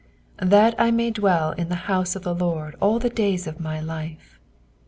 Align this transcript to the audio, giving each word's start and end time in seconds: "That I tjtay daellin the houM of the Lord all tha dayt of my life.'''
"That 0.51 0.73
I 0.79 0.89
tjtay 0.89 1.13
daellin 1.13 1.69
the 1.69 1.75
houM 1.75 2.15
of 2.15 2.23
the 2.23 2.33
Lord 2.33 2.75
all 2.81 2.97
tha 2.97 3.11
dayt 3.11 3.45
of 3.45 3.59
my 3.59 3.79
life.''' 3.79 4.39